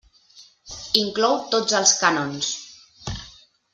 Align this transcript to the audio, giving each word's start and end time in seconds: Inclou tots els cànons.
Inclou 1.01 1.37
tots 1.53 1.77
els 1.81 1.93
cànons. 1.99 2.51